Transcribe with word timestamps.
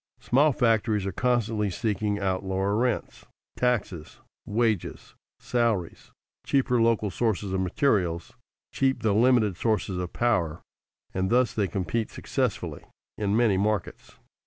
Small 0.19 0.51
factories 0.51 1.05
are 1.05 1.11
constantly 1.11 1.69
seeking 1.69 2.17
out 2.17 2.43
lower 2.43 2.75
rents, 2.75 3.27
taxes, 3.55 4.17
wages, 4.47 5.13
salaries, 5.39 6.09
cheaper 6.43 6.81
local 6.81 7.11
sources 7.11 7.53
of 7.53 7.61
materials, 7.61 8.33
cheap 8.73 9.03
though 9.03 9.15
limited 9.15 9.57
sources 9.57 9.99
of 9.99 10.11
power, 10.11 10.63
and 11.13 11.29
thus 11.29 11.53
they 11.53 11.67
compete 11.67 12.09
successfully 12.09 12.83
in 13.15 13.37
many 13.37 13.57
markets. 13.57 14.15